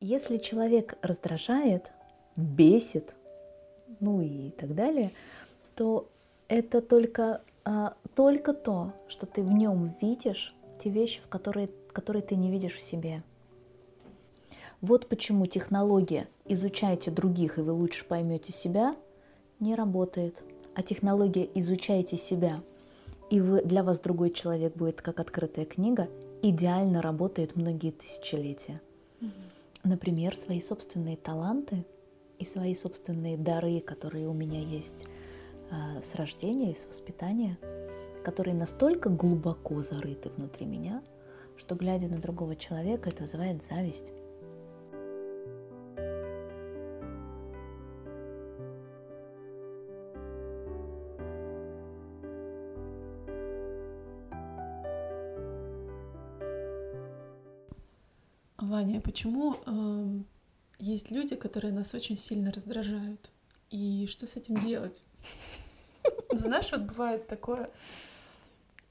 [0.00, 1.90] Если человек раздражает,
[2.36, 3.16] бесит,
[3.98, 5.10] ну и так далее,
[5.74, 6.06] то
[6.48, 12.22] это только, а, только то, что ты в нем видишь, те вещи, в которые, которые
[12.22, 13.22] ты не видишь в себе.
[14.82, 18.94] Вот почему технология «изучайте других, и вы лучше поймете себя»
[19.60, 20.42] не работает.
[20.74, 22.60] А технология «изучайте себя,
[23.30, 26.10] и вы, для вас другой человек будет как открытая книга»
[26.42, 28.82] идеально работает многие тысячелетия.
[29.86, 31.86] Например, свои собственные таланты
[32.40, 35.04] и свои собственные дары, которые у меня есть
[35.70, 37.56] э, с рождения и с воспитания,
[38.24, 41.04] которые настолько глубоко зарыты внутри меня,
[41.56, 44.12] что глядя на другого человека, это вызывает зависть.
[58.66, 60.20] Ваня, почему э,
[60.78, 63.30] есть люди, которые нас очень сильно раздражают?
[63.70, 65.02] И что с этим делать?
[66.30, 67.70] Ну, знаешь, вот бывает такое,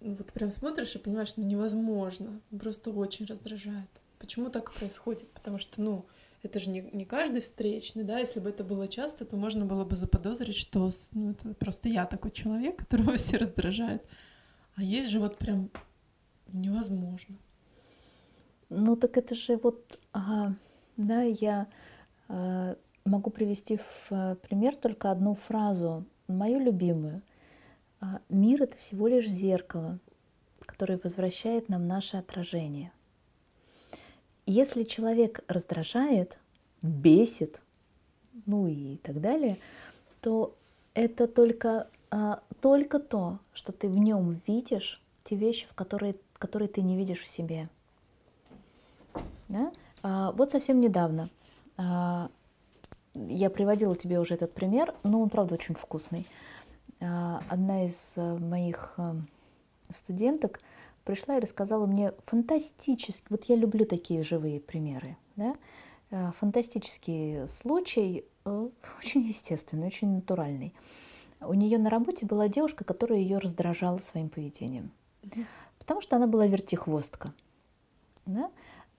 [0.00, 3.88] ну, вот прям смотришь и понимаешь, ну невозможно, просто очень раздражает.
[4.18, 5.30] Почему так происходит?
[5.32, 6.06] Потому что, ну,
[6.42, 9.84] это же не, не каждый встречный, да, если бы это было часто, то можно было
[9.84, 14.02] бы заподозрить, что ну, это просто я такой человек, которого все раздражают.
[14.74, 15.70] А есть же вот прям
[16.52, 17.36] невозможно.
[18.74, 20.56] Ну так это же вот, ага,
[20.96, 21.66] да, я
[22.28, 27.20] э, могу привести в э, пример только одну фразу, мою любимую.
[28.00, 29.98] А, Мир это всего лишь зеркало,
[30.60, 32.92] которое возвращает нам наше отражение.
[34.46, 36.38] Если человек раздражает,
[36.80, 37.60] бесит,
[38.46, 39.58] ну и так далее,
[40.22, 40.56] то
[40.94, 46.68] это только, а, только то, что ты в нем видишь, те вещи, в которые, которые
[46.68, 47.68] ты не видишь в себе.
[50.36, 51.30] Вот совсем недавно
[51.76, 52.30] а,
[53.14, 56.26] я приводила тебе уже этот пример, но он, правда, очень вкусный.
[57.00, 59.16] А, одна из а, моих а,
[59.94, 60.60] студенток
[61.04, 65.54] пришла и рассказала мне фантастически, вот я люблю такие живые примеры, да?
[66.10, 70.74] А, фантастический случай, очень естественный, очень натуральный.
[71.40, 74.92] У нее на работе была девушка, которая ее раздражала своим поведением,
[75.80, 77.34] потому что она была вертихвостка.
[78.26, 78.50] Да?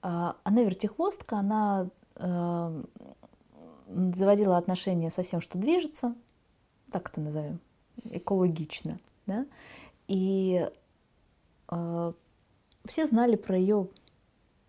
[0.04, 2.84] А, она вертихвостка, она э,
[3.88, 6.14] заводила отношения со всем, что движется,
[6.92, 7.62] так это назовем,
[8.04, 9.46] экологично, да,
[10.10, 10.70] и
[11.72, 12.14] э,
[12.86, 13.88] все знали про ее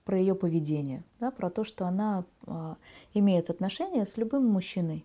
[0.05, 2.75] про ее поведение, да, про то, что она э,
[3.15, 5.05] имеет отношения с любым мужчиной,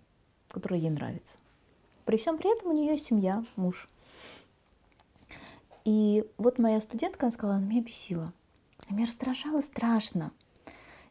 [0.50, 1.40] который ей нравится.
[2.06, 3.88] При всем при этом у нее семья, муж.
[5.85, 8.31] И вот моя студентка, она сказала, она меня бесила.
[8.90, 10.32] Меня раздражало страшно.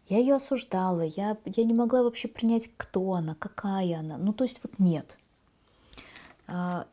[0.09, 4.16] Я ее осуждала, я, я не могла вообще принять, кто она, какая она.
[4.16, 5.19] Ну, то есть вот нет.
[6.47, 6.87] А,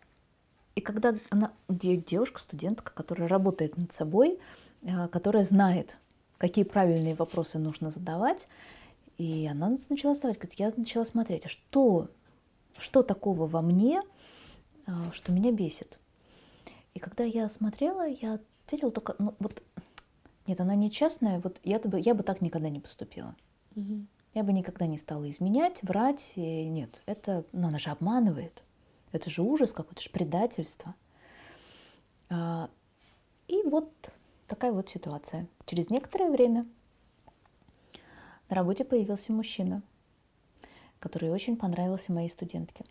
[0.76, 4.38] и когда она, девушка, студентка, которая работает над собой,
[4.84, 5.96] а, которая знает,
[6.38, 8.48] какие правильные вопросы нужно задавать,
[9.18, 12.10] и она начала задавать, говорит, я начала смотреть, а что,
[12.78, 14.02] что такого во мне,
[14.86, 15.98] а, что меня бесит.
[16.94, 19.64] И когда я смотрела, я ответила только, ну вот
[20.48, 21.40] нет, она нечестная.
[21.40, 23.36] Вот я бы, я бы так никогда не поступила.
[23.76, 24.06] Угу.
[24.34, 26.34] Я бы никогда не стала изменять, врать.
[26.36, 28.64] И нет, это, ну, она же обманывает.
[29.12, 30.94] Это же ужас какой-то, же предательство.
[32.30, 32.70] А,
[33.48, 33.92] и вот
[34.48, 35.48] такая вот ситуация.
[35.66, 36.68] Через некоторое время
[38.50, 39.82] на работе появился мужчина,
[41.00, 42.86] который очень понравился моей студентке.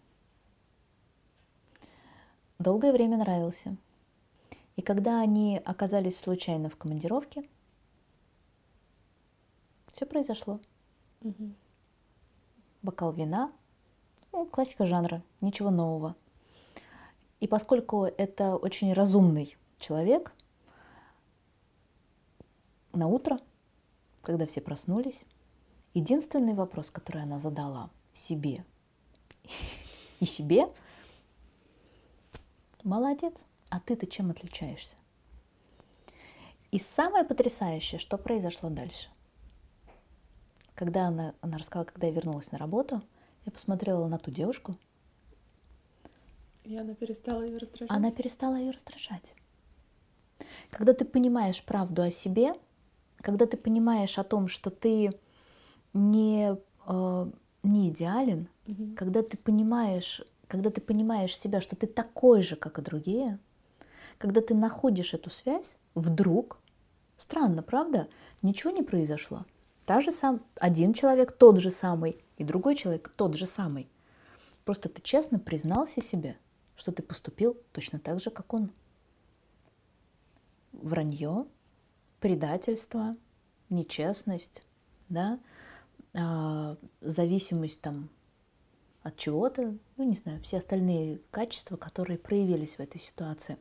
[2.59, 3.77] Долгое время нравился.
[4.77, 7.49] И когда они оказались случайно в командировке,
[9.93, 10.61] все произошло.
[11.23, 11.53] Угу.
[12.83, 13.53] Бокал вина,
[14.33, 16.17] ну, классика жанра, ничего нового.
[17.41, 20.33] И поскольку это очень разумный человек,
[22.93, 23.39] на утро,
[24.23, 25.25] когда все проснулись,
[25.95, 28.65] единственный вопрос, который она задала себе
[30.21, 30.67] и себе,
[32.83, 33.45] молодец,
[33.75, 34.95] а ты-то чем отличаешься?
[36.71, 39.09] И самое потрясающее, что произошло дальше.
[40.77, 43.03] Когда она, она рассказала, когда я вернулась на работу,
[43.45, 44.77] я посмотрела на ту девушку.
[46.63, 47.91] И она перестала ее раздражать.
[47.91, 49.35] Она перестала ее раздражать.
[50.71, 52.55] Когда ты понимаешь правду о себе,
[53.17, 55.11] когда ты понимаешь о том, что ты
[55.93, 56.57] не,
[56.87, 57.31] э,
[57.65, 58.95] не идеален, угу.
[58.97, 63.41] когда ты понимаешь, когда ты понимаешь себя, что ты такой же, как и другие,
[64.19, 66.59] когда ты находишь эту связь, вдруг,
[67.17, 68.09] странно, правда,
[68.43, 69.45] ничего не произошло.
[69.87, 73.89] Та же сам, один человек тот же самый, и другой человек тот же самый.
[74.65, 76.39] Просто ты честно признался себе,
[76.77, 78.73] что ты поступил точно так же, как он.
[80.73, 81.47] Вранье,
[82.21, 83.15] предательство,
[83.69, 84.63] нечестность,
[85.09, 85.39] да,
[86.15, 88.09] а, зависимость там
[89.03, 93.59] от чего-то, ну не знаю, все остальные качества, которые проявились в этой ситуации.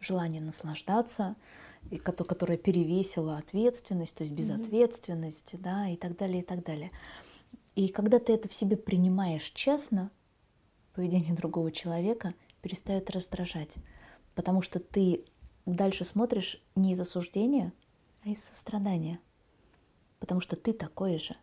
[0.00, 1.36] Желание наслаждаться,
[2.02, 5.62] которое перевесило ответственность, то есть безответственность, mm-hmm.
[5.62, 6.90] да, и так далее, и так далее.
[7.74, 10.10] И когда ты это в себе принимаешь честно,
[10.94, 13.76] поведение другого человека перестает раздражать,
[14.34, 15.24] потому что ты
[15.64, 17.72] дальше смотришь не из осуждения,
[18.24, 19.20] а из сострадания,
[20.18, 21.36] потому что ты такой же.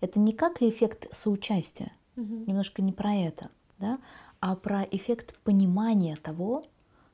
[0.00, 2.44] Это не как эффект соучастия, угу.
[2.46, 3.98] немножко не про это, да,
[4.40, 6.64] а про эффект понимания того,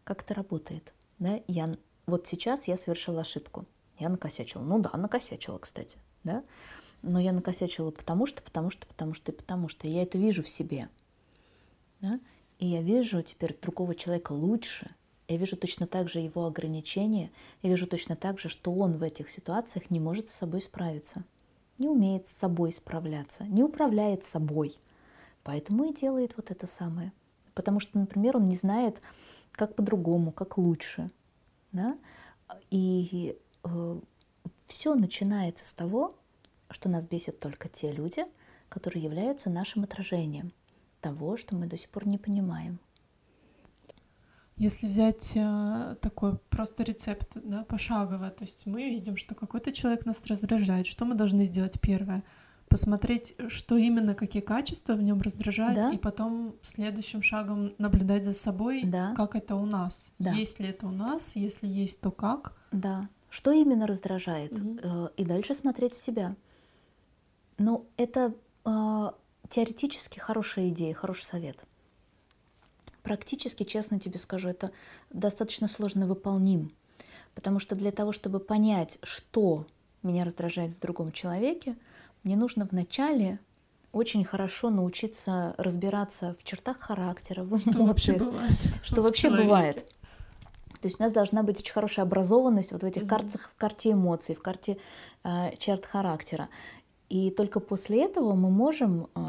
[0.04, 0.94] как это работает.
[1.18, 1.40] Да?
[1.48, 3.66] Я, вот сейчас я совершила ошибку.
[3.98, 4.62] Я накосячила.
[4.62, 5.96] Ну да, накосячила, кстати.
[6.22, 6.44] Да?
[7.02, 9.88] Но я накосячила потому что, потому что, потому что и потому что.
[9.88, 10.88] Я это вижу в себе.
[12.00, 12.20] Да?
[12.58, 14.90] И я вижу теперь другого человека лучше.
[15.26, 17.30] Я вижу точно так же его ограничения.
[17.62, 21.24] Я вижу точно так же, что он в этих ситуациях не может с собой справиться.
[21.78, 24.76] Не умеет с собой справляться, не управляет собой.
[25.42, 27.12] Поэтому и делает вот это самое.
[27.54, 29.00] Потому что, например, он не знает,
[29.54, 31.10] как по-другому, как лучше.
[31.72, 31.98] Да?
[32.70, 34.00] И э,
[34.66, 36.14] все начинается с того,
[36.70, 38.24] что нас бесит только те люди,
[38.68, 40.52] которые являются нашим отражением
[41.00, 42.78] того, что мы до сих пор не понимаем.
[44.56, 50.06] Если взять э, такой просто рецепт, да, пошагово, то есть мы видим, что какой-то человек
[50.06, 52.22] нас раздражает, что мы должны сделать первое?
[52.74, 55.90] Посмотреть, что именно, какие качества в нем раздражают, да?
[55.92, 59.14] и потом следующим шагом наблюдать за собой, да.
[59.14, 60.12] как это у нас.
[60.18, 60.32] Да.
[60.32, 62.56] Есть ли это у нас, если есть, то как.
[62.72, 63.08] Да.
[63.30, 64.52] Что именно раздражает?
[64.54, 65.10] Угу.
[65.16, 66.34] И дальше смотреть в себя.
[67.58, 68.34] Но это
[68.64, 69.10] э,
[69.48, 71.64] теоретически хорошая идея, хороший совет.
[73.04, 74.72] Практически, честно тебе скажу, это
[75.10, 76.72] достаточно сложно выполним.
[77.36, 79.64] Потому что для того, чтобы понять, что
[80.02, 81.76] меня раздражает в другом человеке,
[82.24, 83.38] мне нужно вначале
[83.92, 88.58] очень хорошо научиться разбираться в чертах характера, в Что вообще бывает?
[88.82, 89.86] Что вообще бывает.
[90.80, 93.08] То есть у нас должна быть очень хорошая образованность вот в этих mm-hmm.
[93.08, 94.76] картах, в карте эмоций, в карте
[95.22, 96.48] э, черт характера.
[97.08, 99.20] И только после этого мы можем, э,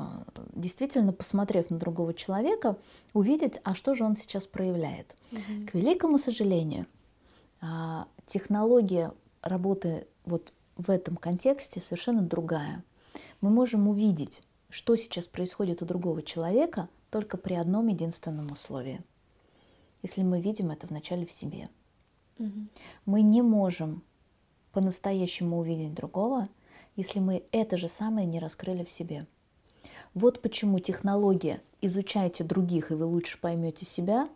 [0.54, 2.76] действительно посмотрев на другого человека,
[3.14, 5.16] увидеть, а что же он сейчас проявляет.
[5.32, 5.68] Mm-hmm.
[5.68, 6.88] К великому сожалению,
[7.62, 7.68] э,
[8.28, 12.84] технология работы вот в этом контексте совершенно другая.
[13.42, 19.02] Мы можем увидеть, что сейчас происходит у другого человека только при одном единственном условии.
[20.02, 21.70] Если мы видим это вначале в себе.
[22.38, 22.68] Угу.
[23.06, 24.04] Мы не можем
[24.74, 26.50] по-настоящему увидеть другого,
[26.96, 29.26] если мы это же самое не раскрыли в себе.
[30.14, 34.30] Вот почему технология «изучайте других, и вы лучше поймете себя»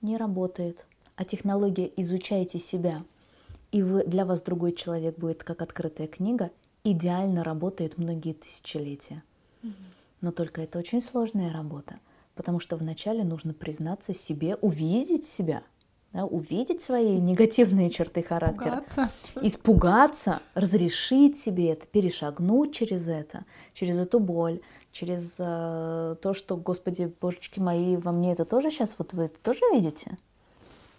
[0.00, 0.86] не работает.
[1.16, 3.04] А технология «изучайте себя,
[3.74, 6.52] и вы, для вас другой человек будет как открытая книга,
[6.84, 9.24] идеально работает многие тысячелетия.
[10.20, 11.98] Но только это очень сложная работа,
[12.36, 15.64] потому что вначале нужно признаться себе, увидеть себя,
[16.12, 19.10] да, увидеть свои негативные черты характера, испугаться.
[19.42, 24.60] испугаться, разрешить себе это, перешагнуть через это, через эту боль,
[24.92, 29.38] через э, то, что, Господи, божечки мои, во мне это тоже сейчас, вот вы это
[29.40, 30.16] тоже видите,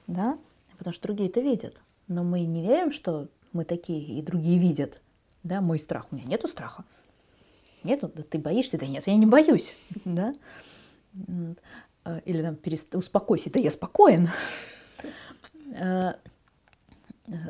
[0.07, 0.37] да,
[0.77, 1.81] потому что другие это видят.
[2.07, 5.01] Но мы не верим, что мы такие, и другие видят.
[5.43, 6.07] Да, мой страх.
[6.11, 6.83] У меня нету страха.
[7.83, 9.75] Нету, да ты боишься, да нет, я не боюсь.
[10.05, 10.33] Да?
[12.03, 12.93] А, или там, перест...
[12.93, 14.29] успокойся, да я спокоен.
[15.77, 16.15] А,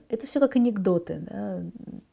[0.09, 1.19] это все как анекдоты.
[1.29, 1.61] Да?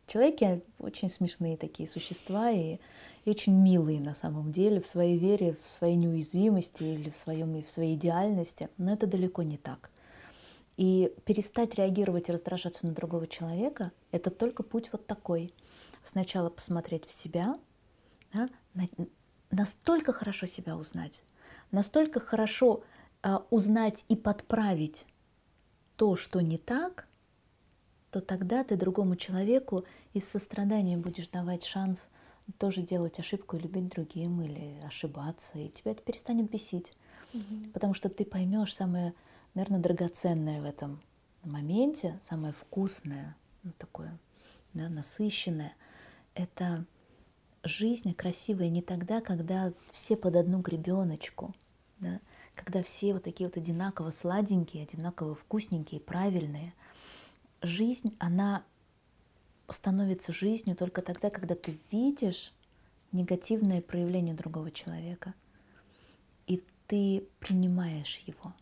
[0.08, 2.78] Человеки очень смешные такие существа и,
[3.25, 7.62] и очень милые на самом деле в своей вере, в своей неуязвимости или в, своем,
[7.62, 8.68] в своей идеальности.
[8.78, 9.91] Но это далеко не так.
[10.76, 15.52] И перестать реагировать и раздражаться на другого человека– это только путь вот такой.
[16.02, 17.59] Сначала посмотреть в себя,
[18.33, 18.49] да,
[19.50, 21.23] настолько хорошо себя узнать,
[21.71, 22.83] настолько хорошо
[23.23, 25.07] а, узнать и подправить
[25.97, 27.07] то, что не так,
[28.11, 32.09] то тогда ты другому человеку из сострадания будешь давать шанс
[32.59, 36.93] тоже делать ошибку и любить другим или ошибаться, и тебя это перестанет бесить.
[37.33, 37.71] Угу.
[37.73, 39.14] Потому что ты поймешь самое
[39.54, 41.00] наверное, драгоценное в этом
[41.42, 44.18] моменте, самое вкусное, ну, такое
[44.75, 45.75] да, насыщенное,
[46.35, 46.85] это
[47.62, 51.54] жизнь красивая не тогда, когда все под одну гребеночку,
[52.00, 52.21] да,
[52.54, 56.75] когда все вот такие вот одинаково сладенькие, одинаково вкусненькие, правильные.
[57.62, 58.64] Жизнь, она
[59.68, 62.52] становится жизнью только тогда, когда ты видишь
[63.12, 65.35] негативное проявление другого человека,
[66.47, 68.52] и ты принимаешь его.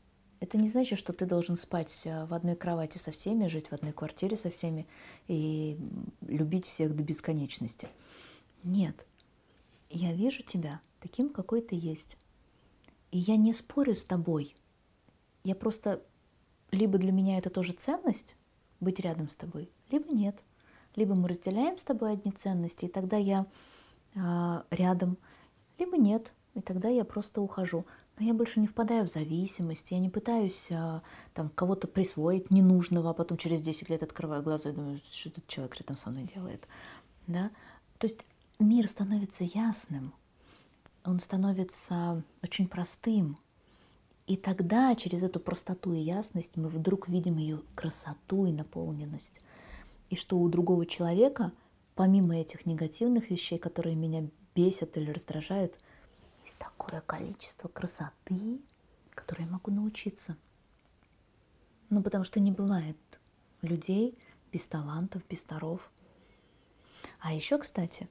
[0.40, 3.74] Это не значит, что ты должен спать э, в одной кровати со всеми, жить в
[3.74, 4.86] одной квартире со всеми
[5.28, 5.78] и
[6.22, 7.88] любить всех до бесконечности.
[8.64, 9.06] Нет.
[9.90, 12.16] Я вижу тебя таким, какой ты есть.
[13.10, 14.54] И я не спорю с тобой.
[15.44, 16.02] Я просто...
[16.70, 18.36] Либо для меня это тоже ценность,
[18.78, 20.40] быть рядом с тобой, либо нет.
[20.94, 23.46] Либо мы разделяем с тобой одни ценности, и тогда я
[24.14, 25.18] э, рядом,
[25.78, 27.84] либо нет, и тогда я просто ухожу.
[28.20, 31.00] Но я больше не впадаю в зависимость, я не пытаюсь э,
[31.32, 35.46] там кого-то присвоить ненужного, а потом через 10 лет открываю глаза и думаю, что этот
[35.46, 36.68] человек рядом со мной делает.
[37.26, 37.50] Да?
[37.96, 38.20] То есть
[38.58, 40.12] мир становится ясным,
[41.02, 43.38] он становится очень простым.
[44.26, 49.40] И тогда через эту простоту и ясность мы вдруг видим ее красоту и наполненность
[50.10, 51.52] и что у другого человека,
[51.94, 55.74] помимо этих негативных вещей, которые меня бесят или раздражают,
[56.90, 58.60] такое количество красоты,
[59.10, 60.36] которой я могу научиться.
[61.88, 62.96] Ну, потому что не бывает
[63.62, 64.18] людей
[64.52, 65.90] без талантов, без даров.
[67.20, 68.08] А еще, кстати,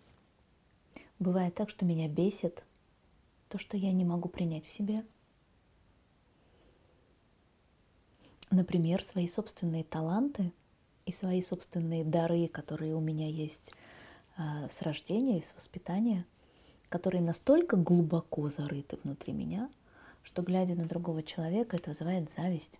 [1.20, 2.66] бывает так, что меня бесит
[3.50, 5.06] то, что я не могу принять в себе.
[8.52, 10.54] Например, свои собственные таланты–
[11.10, 13.72] и свои собственные дары, которые у меня есть
[14.38, 16.26] а, с рождения и с воспитания,
[16.90, 19.70] которые настолько глубоко зарыты внутри меня,
[20.24, 22.80] что, глядя на другого человека, это вызывает зависть,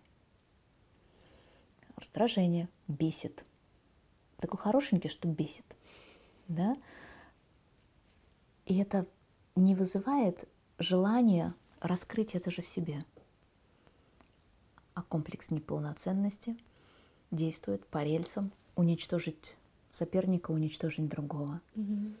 [1.96, 3.44] раздражение, бесит.
[4.36, 5.64] Такой хорошенький, что бесит.
[6.48, 6.76] Да?
[8.66, 9.06] И это
[9.56, 10.48] не вызывает
[10.78, 13.04] желания раскрыть это же в себе.
[14.94, 16.56] А комплекс неполноценности–
[17.30, 19.56] действует по рельсам уничтожить
[19.90, 21.60] соперника, уничтожить другого.
[21.76, 22.14] Mm-hmm.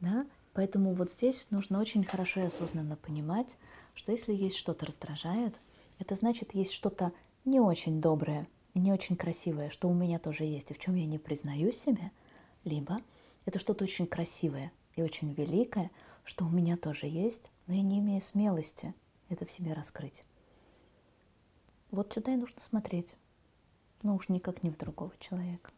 [0.00, 0.26] Да?
[0.56, 3.46] Поэтому вот здесь нужно очень хорошо и осознанно понимать,
[3.94, 5.54] что если есть что-то раздражает,
[5.98, 7.12] это значит есть что-то
[7.44, 11.06] не очень доброе не очень красивое, что у меня тоже есть, и в чем я
[11.06, 12.10] не признаю себе,
[12.64, 13.00] либо
[13.44, 15.90] это что-то очень красивое и очень великое,
[16.24, 18.94] что у меня тоже есть, но я не имею смелости
[19.28, 20.24] это в себе раскрыть.
[21.90, 23.14] Вот сюда и нужно смотреть
[24.02, 25.70] но уж никак не в другого человека.